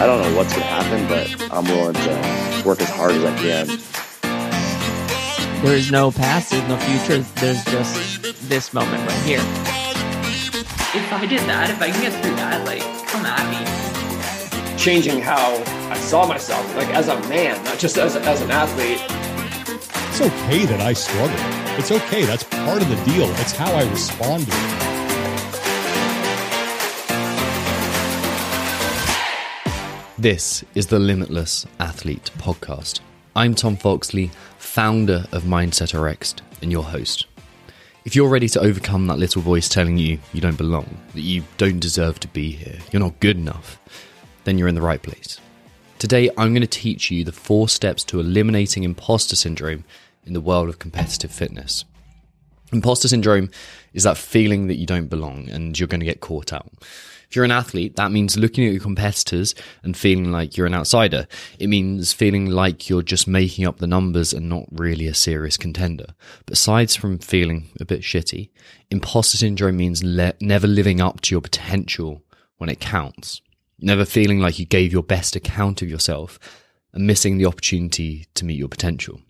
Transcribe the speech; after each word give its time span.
I 0.00 0.06
don't 0.06 0.22
know 0.22 0.36
what's 0.36 0.52
going 0.52 0.62
to 0.62 0.68
happen, 0.68 1.06
but 1.08 1.52
I'm 1.52 1.64
willing 1.64 1.94
to 1.94 2.62
work 2.66 2.80
as 2.80 2.90
hard 2.90 3.12
as 3.12 3.24
I 3.24 3.36
can. 3.36 3.66
There 5.62 5.76
is 5.76 5.90
no 5.90 6.10
past, 6.10 6.50
there's 6.50 6.66
no 6.68 6.76
future, 6.78 7.18
there's 7.36 7.62
just 7.64 8.48
this 8.48 8.72
moment 8.72 9.06
right 9.06 9.22
here. 9.24 9.40
If 10.92 11.12
I 11.12 11.26
did 11.26 11.40
that, 11.40 11.68
if 11.70 11.82
I 11.82 11.90
can 11.90 12.00
get 12.00 12.12
through 12.22 12.34
that, 12.36 12.64
like, 12.64 12.80
come 13.08 13.26
at 13.26 13.44
me. 13.50 14.76
Changing 14.78 15.20
how 15.20 15.62
I 15.90 15.98
saw 15.98 16.26
myself, 16.26 16.76
like 16.76 16.88
as 16.88 17.08
a 17.08 17.20
man, 17.28 17.62
not 17.64 17.78
just 17.78 17.98
as, 17.98 18.16
as 18.16 18.40
an 18.40 18.50
athlete. 18.50 19.00
It's 20.10 20.20
okay 20.20 20.64
that 20.64 20.80
I 20.80 20.94
struggle. 20.94 21.59
It's 21.78 21.92
okay. 21.92 22.24
That's 22.24 22.44
part 22.44 22.82
of 22.82 22.88
the 22.88 22.96
deal. 23.10 23.30
It's 23.36 23.52
how 23.52 23.72
I 23.72 23.88
respond 23.88 24.46
to 24.46 24.52
it. 24.52 24.90
This 30.18 30.64
is 30.74 30.88
the 30.88 30.98
Limitless 30.98 31.66
Athlete 31.78 32.30
podcast. 32.38 33.00
I'm 33.34 33.54
Tom 33.54 33.76
Foxley, 33.76 34.30
founder 34.58 35.24
of 35.32 35.44
Mindset 35.44 35.98
RX 35.98 36.34
and 36.60 36.70
your 36.72 36.82
host. 36.82 37.26
If 38.04 38.16
you're 38.16 38.28
ready 38.28 38.48
to 38.48 38.60
overcome 38.60 39.06
that 39.06 39.18
little 39.18 39.40
voice 39.40 39.68
telling 39.68 39.96
you 39.96 40.18
you 40.32 40.40
don't 40.40 40.58
belong, 40.58 40.98
that 41.14 41.20
you 41.20 41.44
don't 41.56 41.78
deserve 41.78 42.18
to 42.20 42.28
be 42.28 42.50
here, 42.50 42.78
you're 42.90 43.00
not 43.00 43.20
good 43.20 43.36
enough, 43.36 43.80
then 44.44 44.58
you're 44.58 44.68
in 44.68 44.74
the 44.74 44.82
right 44.82 45.00
place. 45.00 45.38
Today, 45.98 46.30
I'm 46.36 46.52
going 46.52 46.62
to 46.62 46.66
teach 46.66 47.10
you 47.10 47.24
the 47.24 47.32
four 47.32 47.68
steps 47.68 48.02
to 48.04 48.20
eliminating 48.20 48.84
imposter 48.84 49.36
syndrome 49.36 49.84
in 50.24 50.32
the 50.32 50.40
world 50.40 50.68
of 50.68 50.78
competitive 50.78 51.30
fitness. 51.30 51.84
Imposter 52.72 53.08
syndrome 53.08 53.50
is 53.92 54.04
that 54.04 54.16
feeling 54.16 54.68
that 54.68 54.76
you 54.76 54.86
don't 54.86 55.08
belong 55.08 55.48
and 55.48 55.78
you're 55.78 55.88
going 55.88 56.00
to 56.00 56.06
get 56.06 56.20
caught 56.20 56.52
out. 56.52 56.70
If 57.28 57.36
you're 57.36 57.44
an 57.44 57.52
athlete, 57.52 57.94
that 57.94 58.10
means 58.10 58.36
looking 58.36 58.66
at 58.66 58.72
your 58.72 58.82
competitors 58.82 59.54
and 59.84 59.96
feeling 59.96 60.32
like 60.32 60.56
you're 60.56 60.66
an 60.66 60.74
outsider. 60.74 61.28
It 61.60 61.68
means 61.68 62.12
feeling 62.12 62.46
like 62.46 62.88
you're 62.88 63.02
just 63.02 63.28
making 63.28 63.66
up 63.66 63.78
the 63.78 63.86
numbers 63.86 64.32
and 64.32 64.48
not 64.48 64.64
really 64.72 65.06
a 65.06 65.14
serious 65.14 65.56
contender. 65.56 66.06
But 66.44 66.54
aside 66.54 66.90
from 66.90 67.18
feeling 67.18 67.68
a 67.80 67.84
bit 67.84 68.00
shitty, 68.00 68.50
imposter 68.90 69.36
syndrome 69.36 69.76
means 69.76 70.02
le- 70.02 70.34
never 70.40 70.66
living 70.66 71.00
up 71.00 71.20
to 71.22 71.34
your 71.34 71.40
potential 71.40 72.24
when 72.58 72.68
it 72.68 72.80
counts. 72.80 73.40
Never 73.78 74.04
feeling 74.04 74.40
like 74.40 74.58
you 74.58 74.66
gave 74.66 74.92
your 74.92 75.04
best 75.04 75.36
account 75.36 75.82
of 75.82 75.88
yourself 75.88 76.36
and 76.92 77.06
missing 77.06 77.38
the 77.38 77.46
opportunity 77.46 78.26
to 78.34 78.44
meet 78.44 78.58
your 78.58 78.68
potential. 78.68 79.20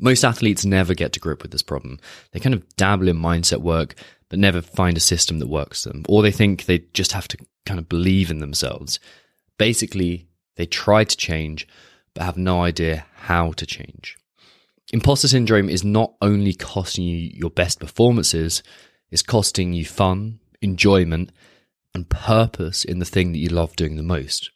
Most 0.00 0.24
athletes 0.24 0.64
never 0.64 0.94
get 0.94 1.12
to 1.12 1.20
grip 1.20 1.42
with 1.42 1.52
this 1.52 1.62
problem. 1.62 1.98
They 2.32 2.40
kind 2.40 2.54
of 2.54 2.76
dabble 2.76 3.08
in 3.08 3.16
mindset 3.16 3.60
work, 3.60 3.94
but 4.28 4.38
never 4.38 4.60
find 4.60 4.96
a 4.96 5.00
system 5.00 5.38
that 5.38 5.48
works 5.48 5.84
them. 5.84 6.04
Or 6.08 6.22
they 6.22 6.32
think 6.32 6.64
they 6.64 6.80
just 6.92 7.12
have 7.12 7.28
to 7.28 7.38
kind 7.66 7.78
of 7.78 7.88
believe 7.88 8.30
in 8.30 8.38
themselves. 8.38 8.98
Basically, 9.58 10.26
they 10.56 10.66
try 10.66 11.04
to 11.04 11.16
change, 11.16 11.68
but 12.12 12.24
have 12.24 12.36
no 12.36 12.62
idea 12.62 13.06
how 13.14 13.52
to 13.52 13.66
change. 13.66 14.16
Imposter 14.92 15.28
syndrome 15.28 15.68
is 15.68 15.84
not 15.84 16.14
only 16.20 16.52
costing 16.52 17.04
you 17.04 17.30
your 17.32 17.50
best 17.50 17.80
performances, 17.80 18.62
it's 19.10 19.22
costing 19.22 19.72
you 19.72 19.84
fun, 19.84 20.40
enjoyment, 20.60 21.30
and 21.94 22.08
purpose 22.08 22.84
in 22.84 22.98
the 22.98 23.04
thing 23.04 23.32
that 23.32 23.38
you 23.38 23.48
love 23.48 23.76
doing 23.76 23.96
the 23.96 24.02
most. 24.02 24.50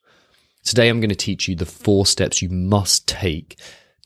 Today, 0.64 0.89
I'm 0.89 1.00
going 1.00 1.08
to 1.11 1.17
teach 1.17 1.48
you 1.48 1.55
the 1.55 1.64
four 1.64 2.05
steps 2.05 2.42
you 2.42 2.50
must 2.50 3.06
take 3.08 3.58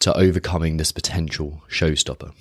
to 0.03 0.17
overcoming 0.17 0.77
this 0.77 0.91
potential 0.91 1.63
showstopper. 1.69 2.33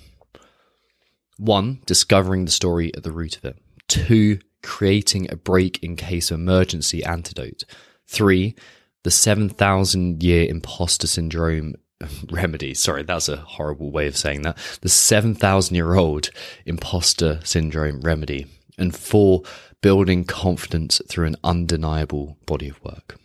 One, 1.38 1.80
discovering 1.86 2.44
the 2.44 2.50
story 2.50 2.92
at 2.94 3.04
the 3.04 3.12
root 3.12 3.36
of 3.36 3.44
it. 3.44 3.56
Two, 3.86 4.40
creating 4.64 5.30
a 5.30 5.36
break 5.36 5.82
in 5.82 5.94
case 5.94 6.32
of 6.32 6.40
emergency 6.40 7.04
antidote. 7.04 7.62
Three, 8.06 8.56
the 9.04 9.12
7,000 9.12 10.22
year 10.24 10.48
imposter 10.48 11.06
syndrome 11.06 11.74
remedy. 12.30 12.74
Sorry, 12.74 13.04
that's 13.04 13.28
a 13.28 13.36
horrible 13.36 13.92
way 13.92 14.08
of 14.08 14.16
saying 14.16 14.42
that. 14.42 14.58
The 14.80 14.88
7,000 14.88 15.76
year 15.76 15.94
old 15.94 16.30
imposter 16.66 17.40
syndrome 17.44 18.00
remedy. 18.00 18.46
And 18.76 18.94
four, 18.94 19.42
building 19.82 20.24
confidence 20.24 21.00
through 21.08 21.26
an 21.26 21.36
undeniable 21.44 22.38
body 22.44 22.68
of 22.68 22.82
work. 22.82 23.18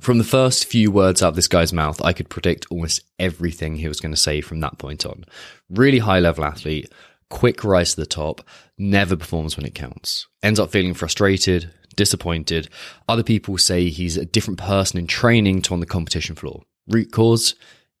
From 0.00 0.18
the 0.18 0.24
first 0.24 0.66
few 0.66 0.90
words 0.90 1.22
out 1.22 1.30
of 1.30 1.36
this 1.36 1.48
guy's 1.48 1.72
mouth, 1.72 2.00
I 2.04 2.12
could 2.12 2.28
predict 2.28 2.66
almost 2.70 3.02
everything 3.18 3.76
he 3.76 3.88
was 3.88 4.00
going 4.00 4.14
to 4.14 4.20
say 4.20 4.40
from 4.40 4.60
that 4.60 4.78
point 4.78 5.04
on. 5.04 5.24
Really 5.68 5.98
high 5.98 6.20
level 6.20 6.44
athlete, 6.44 6.92
quick 7.30 7.64
rise 7.64 7.94
to 7.94 8.00
the 8.00 8.06
top, 8.06 8.42
never 8.78 9.16
performs 9.16 9.56
when 9.56 9.66
it 9.66 9.74
counts. 9.74 10.26
Ends 10.42 10.60
up 10.60 10.70
feeling 10.70 10.94
frustrated, 10.94 11.70
disappointed. 11.96 12.68
Other 13.08 13.24
people 13.24 13.58
say 13.58 13.88
he's 13.88 14.16
a 14.16 14.24
different 14.24 14.58
person 14.58 14.98
in 14.98 15.06
training 15.06 15.62
to 15.62 15.74
on 15.74 15.80
the 15.80 15.86
competition 15.86 16.36
floor. 16.36 16.62
Root 16.86 17.12
cause? 17.12 17.54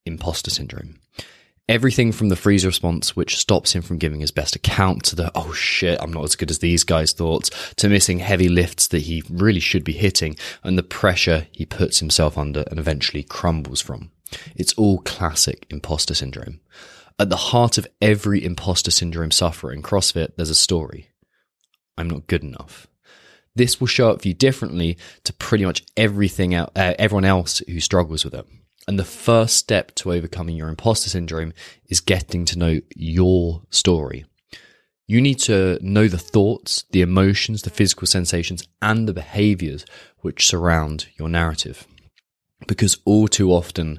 Imposter 0.06 0.50
syndrome. 0.50 0.96
Everything 1.68 2.12
from 2.12 2.30
the 2.30 2.36
freeze 2.36 2.64
response, 2.64 3.14
which 3.14 3.36
stops 3.36 3.74
him 3.74 3.82
from 3.82 3.98
giving 3.98 4.20
his 4.20 4.30
best 4.30 4.56
account, 4.56 5.04
to 5.04 5.16
the, 5.16 5.30
oh 5.34 5.52
shit, 5.52 5.98
I'm 6.00 6.12
not 6.12 6.24
as 6.24 6.34
good 6.34 6.50
as 6.50 6.60
these 6.60 6.82
guys 6.82 7.12
thoughts, 7.12 7.50
to 7.74 7.90
missing 7.90 8.20
heavy 8.20 8.48
lifts 8.48 8.88
that 8.88 9.02
he 9.02 9.22
really 9.28 9.60
should 9.60 9.84
be 9.84 9.92
hitting, 9.92 10.36
and 10.64 10.78
the 10.78 10.82
pressure 10.82 11.46
he 11.52 11.66
puts 11.66 11.98
himself 11.98 12.38
under 12.38 12.64
and 12.70 12.78
eventually 12.78 13.22
crumbles 13.22 13.82
from. 13.82 14.10
It's 14.56 14.72
all 14.74 15.00
classic 15.00 15.66
imposter 15.68 16.14
syndrome. 16.14 16.60
At 17.18 17.28
the 17.28 17.36
heart 17.36 17.76
of 17.76 17.86
every 18.00 18.42
imposter 18.42 18.90
syndrome 18.90 19.30
sufferer 19.30 19.72
in 19.72 19.82
CrossFit, 19.82 20.36
there's 20.36 20.50
a 20.50 20.54
story. 20.54 21.10
I'm 21.98 22.08
not 22.08 22.28
good 22.28 22.44
enough. 22.44 22.86
This 23.54 23.78
will 23.78 23.88
show 23.88 24.10
up 24.10 24.22
for 24.22 24.28
you 24.28 24.34
differently 24.34 24.96
to 25.24 25.32
pretty 25.34 25.66
much 25.66 25.84
everything, 25.96 26.54
uh, 26.54 26.70
everyone 26.76 27.24
else 27.24 27.58
who 27.66 27.80
struggles 27.80 28.24
with 28.24 28.34
it. 28.34 28.46
And 28.88 28.98
the 28.98 29.04
first 29.04 29.58
step 29.58 29.94
to 29.96 30.14
overcoming 30.14 30.56
your 30.56 30.70
imposter 30.70 31.10
syndrome 31.10 31.52
is 31.90 32.00
getting 32.00 32.46
to 32.46 32.58
know 32.58 32.80
your 32.96 33.60
story. 33.68 34.24
You 35.06 35.20
need 35.20 35.38
to 35.40 35.78
know 35.82 36.08
the 36.08 36.16
thoughts, 36.16 36.84
the 36.90 37.02
emotions, 37.02 37.60
the 37.60 37.70
physical 37.70 38.06
sensations, 38.06 38.66
and 38.80 39.06
the 39.06 39.12
behaviors 39.12 39.84
which 40.20 40.46
surround 40.46 41.08
your 41.18 41.28
narrative. 41.28 41.86
Because 42.66 42.96
all 43.04 43.28
too 43.28 43.52
often, 43.52 43.98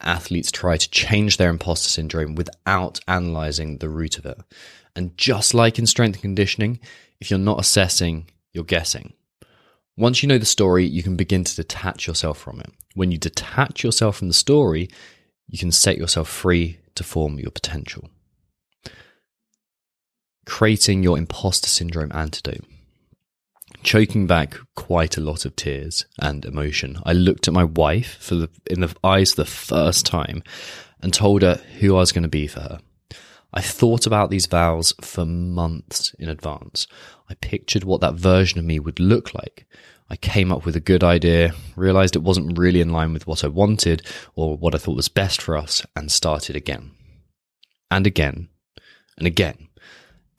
athletes 0.00 0.52
try 0.52 0.76
to 0.76 0.88
change 0.88 1.36
their 1.36 1.50
imposter 1.50 1.88
syndrome 1.88 2.36
without 2.36 3.00
analyzing 3.08 3.78
the 3.78 3.88
root 3.88 4.18
of 4.18 4.26
it. 4.26 4.38
And 4.94 5.16
just 5.16 5.52
like 5.52 5.80
in 5.80 5.86
strength 5.86 6.14
and 6.14 6.22
conditioning, 6.22 6.78
if 7.20 7.28
you're 7.28 7.40
not 7.40 7.58
assessing, 7.58 8.30
you're 8.52 8.62
guessing. 8.62 9.14
Once 9.98 10.22
you 10.22 10.28
know 10.28 10.38
the 10.38 10.46
story, 10.46 10.86
you 10.86 11.02
can 11.02 11.16
begin 11.16 11.42
to 11.42 11.56
detach 11.56 12.06
yourself 12.06 12.38
from 12.38 12.60
it. 12.60 12.70
When 12.94 13.10
you 13.10 13.18
detach 13.18 13.82
yourself 13.82 14.16
from 14.16 14.28
the 14.28 14.34
story, 14.34 14.88
you 15.48 15.58
can 15.58 15.72
set 15.72 15.98
yourself 15.98 16.28
free 16.28 16.78
to 16.94 17.02
form 17.02 17.40
your 17.40 17.50
potential. 17.50 18.08
Creating 20.46 21.02
your 21.02 21.18
imposter 21.18 21.68
syndrome 21.68 22.12
antidote. 22.14 22.64
Choking 23.82 24.28
back 24.28 24.56
quite 24.76 25.16
a 25.16 25.20
lot 25.20 25.44
of 25.44 25.56
tears 25.56 26.06
and 26.20 26.44
emotion, 26.44 27.00
I 27.04 27.12
looked 27.12 27.48
at 27.48 27.54
my 27.54 27.64
wife 27.64 28.18
for 28.20 28.36
the, 28.36 28.50
in 28.70 28.80
the 28.80 28.94
eyes 29.02 29.32
for 29.32 29.42
the 29.42 29.50
first 29.50 30.06
time 30.06 30.44
and 31.02 31.12
told 31.12 31.42
her 31.42 31.56
who 31.80 31.96
I 31.96 32.00
was 32.00 32.12
going 32.12 32.22
to 32.22 32.28
be 32.28 32.46
for 32.46 32.60
her. 32.60 32.78
I 33.52 33.62
thought 33.62 34.06
about 34.06 34.30
these 34.30 34.46
vows 34.46 34.92
for 35.00 35.24
months 35.24 36.14
in 36.18 36.28
advance. 36.28 36.86
I 37.30 37.34
pictured 37.34 37.84
what 37.84 38.00
that 38.02 38.14
version 38.14 38.58
of 38.58 38.64
me 38.64 38.78
would 38.78 39.00
look 39.00 39.34
like. 39.34 39.66
I 40.10 40.16
came 40.16 40.52
up 40.52 40.64
with 40.64 40.76
a 40.76 40.80
good 40.80 41.04
idea, 41.04 41.54
realized 41.76 42.16
it 42.16 42.22
wasn't 42.22 42.58
really 42.58 42.80
in 42.80 42.92
line 42.92 43.12
with 43.12 43.26
what 43.26 43.44
I 43.44 43.48
wanted 43.48 44.06
or 44.34 44.56
what 44.56 44.74
I 44.74 44.78
thought 44.78 44.96
was 44.96 45.08
best 45.08 45.40
for 45.42 45.56
us, 45.56 45.84
and 45.96 46.10
started 46.10 46.56
again. 46.56 46.92
And 47.90 48.06
again. 48.06 48.48
And 49.16 49.26
again. 49.26 49.68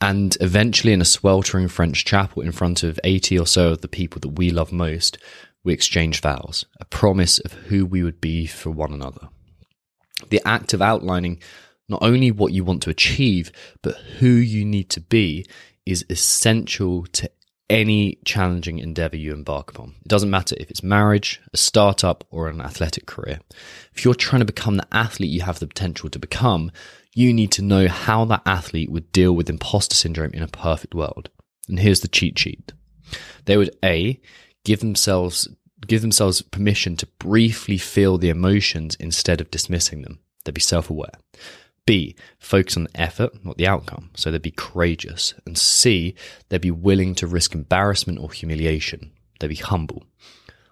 And 0.00 0.36
eventually, 0.40 0.92
in 0.92 1.02
a 1.02 1.04
sweltering 1.04 1.68
French 1.68 2.04
chapel 2.04 2.42
in 2.42 2.52
front 2.52 2.82
of 2.82 2.98
80 3.04 3.38
or 3.38 3.46
so 3.46 3.72
of 3.72 3.82
the 3.82 3.88
people 3.88 4.18
that 4.20 4.38
we 4.38 4.50
love 4.50 4.72
most, 4.72 5.18
we 5.62 5.72
exchanged 5.72 6.22
vows, 6.22 6.64
a 6.80 6.84
promise 6.86 7.38
of 7.40 7.52
who 7.52 7.84
we 7.84 8.02
would 8.02 8.20
be 8.20 8.46
for 8.46 8.70
one 8.70 8.92
another. 8.92 9.28
The 10.30 10.40
act 10.46 10.72
of 10.72 10.80
outlining 10.80 11.40
not 11.90 12.02
only 12.02 12.30
what 12.30 12.52
you 12.52 12.64
want 12.64 12.82
to 12.82 12.90
achieve, 12.90 13.50
but 13.82 13.96
who 14.18 14.28
you 14.28 14.64
need 14.64 14.88
to 14.90 15.00
be 15.00 15.44
is 15.84 16.04
essential 16.08 17.04
to 17.12 17.30
any 17.68 18.18
challenging 18.24 18.78
endeavor 18.78 19.16
you 19.16 19.32
embark 19.32 19.70
upon. 19.70 19.94
It 20.00 20.08
doesn't 20.08 20.30
matter 20.30 20.56
if 20.58 20.70
it's 20.70 20.82
marriage, 20.82 21.40
a 21.52 21.56
startup, 21.56 22.24
or 22.30 22.48
an 22.48 22.60
athletic 22.60 23.06
career. 23.06 23.40
If 23.94 24.04
you're 24.04 24.14
trying 24.14 24.40
to 24.40 24.46
become 24.46 24.76
the 24.76 24.88
athlete 24.90 25.30
you 25.30 25.42
have 25.42 25.60
the 25.60 25.68
potential 25.68 26.10
to 26.10 26.18
become, 26.18 26.72
you 27.14 27.32
need 27.32 27.52
to 27.52 27.62
know 27.62 27.88
how 27.88 28.24
that 28.26 28.42
athlete 28.44 28.90
would 28.90 29.12
deal 29.12 29.32
with 29.32 29.50
imposter 29.50 29.94
syndrome 29.94 30.32
in 30.32 30.42
a 30.42 30.48
perfect 30.48 30.94
world. 30.94 31.30
And 31.68 31.78
here's 31.78 32.00
the 32.00 32.08
cheat 32.08 32.38
sheet. 32.38 32.72
They 33.44 33.56
would 33.56 33.76
A, 33.84 34.20
give 34.64 34.80
themselves 34.80 35.48
give 35.86 36.02
themselves 36.02 36.42
permission 36.42 36.94
to 36.94 37.06
briefly 37.18 37.78
feel 37.78 38.18
the 38.18 38.28
emotions 38.28 38.96
instead 38.96 39.40
of 39.40 39.50
dismissing 39.50 40.02
them. 40.02 40.20
They'd 40.44 40.54
be 40.54 40.60
self-aware. 40.60 41.12
B, 41.90 42.14
focus 42.38 42.76
on 42.76 42.84
the 42.84 43.00
effort, 43.00 43.44
not 43.44 43.56
the 43.56 43.66
outcome. 43.66 44.10
So 44.14 44.30
they'd 44.30 44.40
be 44.40 44.52
courageous. 44.52 45.34
And 45.44 45.58
C, 45.58 46.14
they'd 46.48 46.60
be 46.60 46.70
willing 46.70 47.16
to 47.16 47.26
risk 47.26 47.52
embarrassment 47.52 48.20
or 48.20 48.30
humiliation. 48.30 49.10
They'd 49.40 49.48
be 49.48 49.56
humble. 49.56 50.04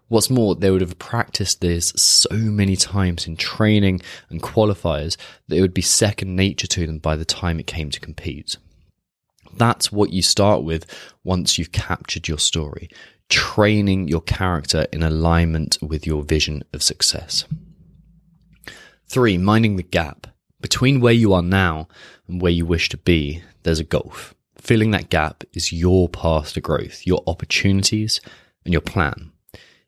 What's 0.06 0.31
more, 0.31 0.55
they 0.55 0.70
would 0.70 0.81
have 0.81 0.97
practiced 1.00 1.61
this 1.61 1.88
so 1.97 2.37
many 2.37 2.76
times 2.76 3.26
in 3.26 3.35
training 3.37 4.00
and 4.31 4.41
qualifiers 4.41 5.17
that 5.49 5.56
it 5.56 5.61
would 5.61 5.75
be 5.75 5.82
second 5.82 6.37
nature 6.37 6.69
to 6.69 6.87
them 6.87 6.99
by 6.99 7.17
the 7.17 7.25
time 7.25 7.59
it 7.59 7.67
came 7.67 7.91
to 7.91 7.99
compete. 7.99 8.56
That's 9.53 9.91
what 9.91 10.12
you 10.12 10.23
start 10.23 10.62
with 10.62 10.87
once 11.25 11.59
you've 11.59 11.73
captured 11.73 12.29
your 12.29 12.38
story, 12.38 12.88
training 13.29 14.06
your 14.06 14.20
character 14.20 14.87
in 14.93 15.03
alignment 15.03 15.79
with 15.82 16.06
your 16.06 16.23
vision 16.23 16.62
of 16.73 16.81
success. 16.81 17.44
Three, 19.09 19.37
minding 19.37 19.75
the 19.75 19.82
gap. 19.82 20.29
Between 20.60 21.00
where 21.00 21.12
you 21.12 21.32
are 21.32 21.43
now 21.43 21.87
and 22.26 22.43
where 22.43 22.50
you 22.50 22.66
wish 22.66 22.88
to 22.88 22.96
be, 22.96 23.43
there's 23.62 23.78
a 23.78 23.84
gulf. 23.84 24.34
Filling 24.56 24.90
that 24.90 25.08
gap 25.08 25.44
is 25.52 25.72
your 25.72 26.08
path 26.08 26.55
to 26.55 26.60
growth, 26.60 27.06
your 27.06 27.22
opportunities, 27.28 28.20
and 28.64 28.72
your 28.72 28.81
plan. 28.81 29.31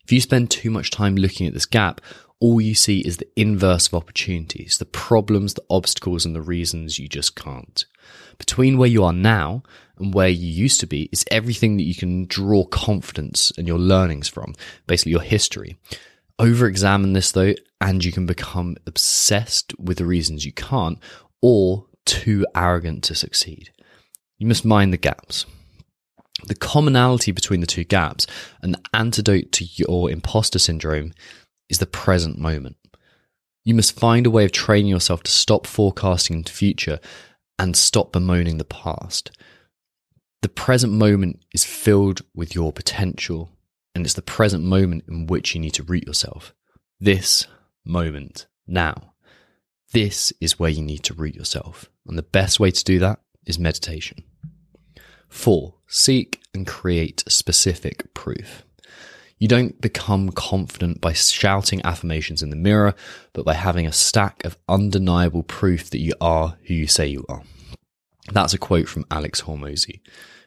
If 0.04 0.12
you 0.12 0.20
spend 0.20 0.50
too 0.50 0.70
much 0.70 0.90
time 0.90 1.16
looking 1.16 1.46
at 1.46 1.54
this 1.54 1.66
gap, 1.66 2.00
all 2.38 2.60
you 2.60 2.74
see 2.74 3.00
is 3.00 3.16
the 3.16 3.28
inverse 3.36 3.88
of 3.88 3.94
opportunities, 3.94 4.78
the 4.78 4.86
problems, 4.86 5.54
the 5.54 5.64
obstacles, 5.68 6.24
and 6.24 6.34
the 6.34 6.40
reasons 6.40 6.98
you 6.98 7.08
just 7.08 7.34
can't. 7.34 7.84
Between 8.38 8.78
where 8.78 8.88
you 8.88 9.04
are 9.04 9.12
now 9.12 9.62
and 9.98 10.14
where 10.14 10.28
you 10.28 10.48
used 10.48 10.80
to 10.80 10.86
be 10.86 11.08
is 11.12 11.24
everything 11.30 11.76
that 11.76 11.82
you 11.82 11.94
can 11.94 12.26
draw 12.26 12.64
confidence 12.64 13.52
and 13.58 13.68
your 13.68 13.78
learnings 13.78 14.28
from, 14.28 14.54
basically 14.86 15.12
your 15.12 15.20
history. 15.20 15.76
Over 16.40 16.66
examine 16.66 17.12
this 17.12 17.32
though, 17.32 17.52
and 17.82 18.02
you 18.02 18.12
can 18.12 18.24
become 18.24 18.78
obsessed 18.86 19.78
with 19.78 19.98
the 19.98 20.06
reasons 20.06 20.46
you 20.46 20.52
can't 20.52 20.98
or 21.42 21.84
too 22.06 22.46
arrogant 22.56 23.04
to 23.04 23.14
succeed. 23.14 23.70
You 24.38 24.46
must 24.46 24.64
mind 24.64 24.90
the 24.90 24.96
gaps. 24.96 25.44
The 26.46 26.54
commonality 26.54 27.30
between 27.30 27.60
the 27.60 27.66
two 27.66 27.84
gaps, 27.84 28.26
an 28.62 28.76
antidote 28.94 29.52
to 29.52 29.66
your 29.74 30.10
imposter 30.10 30.58
syndrome, 30.58 31.12
is 31.68 31.76
the 31.76 31.84
present 31.84 32.38
moment. 32.38 32.76
You 33.62 33.74
must 33.74 34.00
find 34.00 34.24
a 34.24 34.30
way 34.30 34.46
of 34.46 34.52
training 34.52 34.90
yourself 34.90 35.22
to 35.24 35.30
stop 35.30 35.66
forecasting 35.66 36.36
into 36.36 36.52
the 36.52 36.56
future 36.56 37.00
and 37.58 37.76
stop 37.76 38.12
bemoaning 38.12 38.56
the 38.56 38.64
past. 38.64 39.30
The 40.40 40.48
present 40.48 40.94
moment 40.94 41.42
is 41.52 41.66
filled 41.66 42.22
with 42.34 42.54
your 42.54 42.72
potential, 42.72 43.50
and 43.94 44.04
it's 44.04 44.14
the 44.14 44.22
present 44.22 44.64
moment 44.64 45.04
in 45.08 45.26
which 45.26 45.54
you 45.54 45.60
need 45.60 45.74
to 45.74 45.82
root 45.82 46.06
yourself. 46.06 46.54
This 46.98 47.46
moment, 47.84 48.46
now. 48.66 49.14
This 49.92 50.32
is 50.40 50.58
where 50.58 50.70
you 50.70 50.82
need 50.82 51.02
to 51.04 51.14
root 51.14 51.34
yourself. 51.34 51.90
And 52.06 52.16
the 52.16 52.22
best 52.22 52.60
way 52.60 52.70
to 52.70 52.84
do 52.84 52.98
that 53.00 53.20
is 53.46 53.58
meditation. 53.58 54.22
Four, 55.28 55.74
seek 55.88 56.40
and 56.54 56.66
create 56.66 57.24
specific 57.28 58.12
proof. 58.14 58.64
You 59.38 59.48
don't 59.48 59.80
become 59.80 60.30
confident 60.30 61.00
by 61.00 61.14
shouting 61.14 61.80
affirmations 61.84 62.42
in 62.42 62.50
the 62.50 62.56
mirror, 62.56 62.94
but 63.32 63.44
by 63.44 63.54
having 63.54 63.86
a 63.86 63.92
stack 63.92 64.44
of 64.44 64.58
undeniable 64.68 65.42
proof 65.42 65.88
that 65.90 66.00
you 66.00 66.12
are 66.20 66.58
who 66.66 66.74
you 66.74 66.86
say 66.86 67.06
you 67.06 67.24
are. 67.28 67.42
That's 68.32 68.52
a 68.52 68.58
quote 68.58 68.86
from 68.86 69.06
Alex 69.10 69.42
Hormozi. 69.42 70.00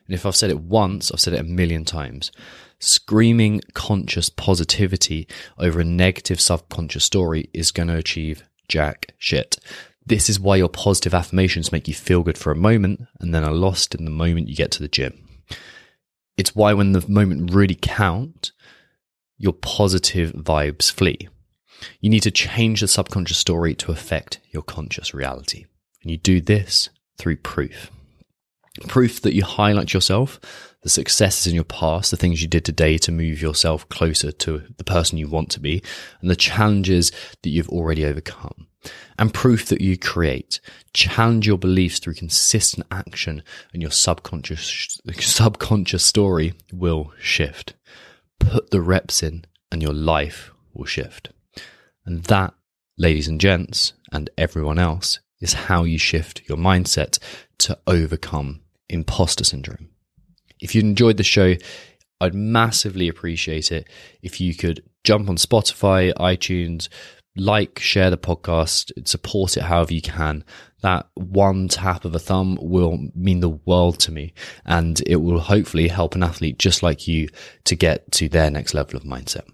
And 0.05 0.13
if 0.13 0.25
I've 0.25 0.35
said 0.35 0.50
it 0.50 0.59
once, 0.59 1.11
I've 1.11 1.19
said 1.19 1.33
it 1.33 1.39
a 1.39 1.44
million 1.44 1.85
times. 1.85 2.31
Screaming 2.79 3.61
conscious 3.73 4.29
positivity 4.29 5.27
over 5.57 5.79
a 5.79 5.85
negative 5.85 6.41
subconscious 6.41 7.05
story 7.05 7.50
is 7.53 7.71
going 7.71 7.88
to 7.88 7.95
achieve 7.95 8.44
jack 8.67 9.13
shit. 9.17 9.57
This 10.05 10.29
is 10.29 10.39
why 10.39 10.57
your 10.57 10.69
positive 10.69 11.13
affirmations 11.13 11.71
make 11.71 11.88
you 11.88 11.94
feel 11.94 12.23
good 12.23 12.38
for 12.38 12.51
a 12.51 12.57
moment 12.57 13.07
and 13.21 13.33
then 13.33 13.44
are 13.44 13.53
lost 13.53 13.95
in 13.95 14.03
the 14.03 14.11
moment 14.11 14.50
you 14.50 14.55
get 14.55 14.71
to 14.71 14.81
the 14.81 14.89
gym. 14.89 15.27
It's 16.35 16.56
why 16.56 16.73
when 16.73 16.91
the 16.91 17.07
moment 17.07 17.53
really 17.53 17.77
count, 17.79 18.51
your 19.38 19.53
positive 19.53 20.31
vibes 20.33 20.91
flee. 20.91 21.29
You 22.01 22.09
need 22.09 22.23
to 22.23 22.31
change 22.31 22.81
the 22.81 22.88
subconscious 22.88 23.38
story 23.38 23.75
to 23.75 23.91
affect 23.91 24.39
your 24.51 24.63
conscious 24.63 25.13
reality. 25.13 25.65
And 26.01 26.11
you 26.11 26.17
do 26.17 26.41
this 26.41 26.89
through 27.17 27.38
proof. 27.38 27.91
Proof 28.87 29.21
that 29.21 29.35
you 29.35 29.43
highlight 29.43 29.93
yourself, 29.93 30.39
the 30.81 30.89
successes 30.89 31.47
in 31.47 31.53
your 31.53 31.63
past, 31.63 32.09
the 32.11 32.17
things 32.17 32.41
you 32.41 32.47
did 32.47 32.65
today 32.65 32.97
to 32.99 33.11
move 33.11 33.41
yourself 33.41 33.87
closer 33.89 34.31
to 34.31 34.63
the 34.77 34.83
person 34.83 35.17
you 35.17 35.27
want 35.27 35.49
to 35.51 35.59
be, 35.59 35.83
and 36.21 36.29
the 36.29 36.35
challenges 36.35 37.11
that 37.43 37.49
you've 37.49 37.69
already 37.69 38.03
overcome. 38.03 38.67
And 39.17 39.33
proof 39.33 39.67
that 39.67 39.79
you 39.79 39.97
create. 39.97 40.59
Challenge 40.93 41.47
your 41.47 41.57
beliefs 41.57 41.99
through 41.99 42.15
consistent 42.15 42.85
action 42.91 43.43
and 43.71 43.81
your 43.81 43.91
subconscious, 43.91 44.99
subconscious 45.19 46.03
story 46.03 46.53
will 46.73 47.13
shift. 47.19 47.75
Put 48.39 48.71
the 48.71 48.81
reps 48.81 49.23
in 49.23 49.45
and 49.71 49.81
your 49.81 49.93
life 49.93 50.51
will 50.73 50.85
shift. 50.85 51.29
And 52.05 52.23
that, 52.25 52.55
ladies 52.97 53.27
and 53.27 53.39
gents, 53.39 53.93
and 54.11 54.29
everyone 54.37 54.79
else, 54.79 55.19
is 55.44 55.54
how 55.54 55.84
you 55.84 56.00
shift 56.00 56.42
your 56.48 56.57
mindset 56.57 57.19
to 57.60 57.78
overcome 57.86 58.62
imposter 58.90 59.44
syndrome. 59.44 59.90
If 60.60 60.74
you 60.74 60.81
enjoyed 60.81 61.18
the 61.18 61.24
show, 61.24 61.56
I'd 62.22 62.34
massively 62.34 63.10
appreciate 63.10 63.72
it 63.72 63.88
if 64.22 64.40
you 64.40 64.56
could 64.56 64.84
jump 65.04 65.30
on 65.30 65.36
Spotify, 65.36 66.13
iTunes, 66.13 66.88
like, 67.36 67.80
share 67.80 68.10
the 68.10 68.18
podcast, 68.18 69.07
support 69.07 69.57
it 69.57 69.63
however 69.63 69.94
you 69.94 70.01
can. 70.01 70.45
That 70.81 71.07
one 71.16 71.68
tap 71.68 72.06
of 72.06 72.16
a 72.16 72.19
thumb 72.19 72.57
will 72.62 73.10
mean 73.16 73.40
the 73.42 73.50
world 73.50 74.00
to 74.00 74.12
me 74.12 74.34
and 74.66 75.01
it 75.06 75.18
will 75.18 75.40
hopefully 75.40 75.88
help 75.88 76.16
an 76.16 76.24
athlete 76.24 76.60
just 76.60 76.84
like 76.84 77.07
you 77.07 77.28
to 77.66 77.75
get 77.75 78.12
to 78.13 78.30
their 78.30 78.50
next 78.50 78.74
level 78.74 78.95
of 78.95 79.04
mindset. 79.04 79.48